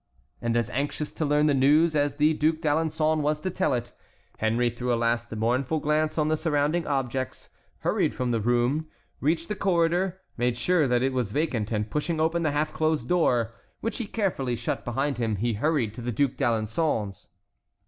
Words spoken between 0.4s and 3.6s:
And as anxious to learn the news as the Duc d'Alençon was to